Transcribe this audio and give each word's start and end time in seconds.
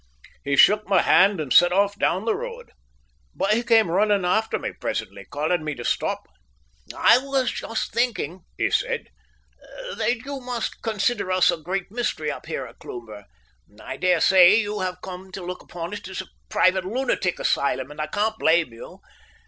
He 0.43 0.55
shook 0.55 0.87
my 0.89 1.03
hand 1.03 1.39
and 1.39 1.53
set 1.53 1.71
off 1.71 1.95
down 1.95 2.25
the 2.25 2.33
road, 2.33 2.71
but 3.35 3.53
he 3.53 3.61
came 3.61 3.91
running 3.91 4.25
after 4.25 4.57
me 4.57 4.71
presently, 4.73 5.25
calling 5.25 5.63
me 5.63 5.75
to 5.75 5.85
stop. 5.85 6.23
"I 6.97 7.19
was 7.19 7.51
just 7.51 7.93
thinking," 7.93 8.39
he 8.57 8.71
said, 8.71 9.09
"that 9.97 10.25
you 10.25 10.39
must 10.39 10.81
consider 10.81 11.31
us 11.31 11.51
a 11.51 11.57
great 11.57 11.91
mystery 11.91 12.31
up 12.31 12.47
there 12.47 12.67
at 12.67 12.79
Cloomber. 12.79 13.25
I 13.79 13.97
dare 13.97 14.21
say 14.21 14.55
you 14.55 14.79
have 14.79 15.03
come 15.03 15.31
to 15.33 15.45
look 15.45 15.61
upon 15.61 15.93
it 15.93 16.07
as 16.07 16.21
a 16.23 16.31
private 16.49 16.83
lunatic 16.83 17.37
asylum, 17.39 17.91
and 17.91 18.01
I 18.01 18.07
can't 18.07 18.39
blame 18.39 18.73
you. 18.73 19.01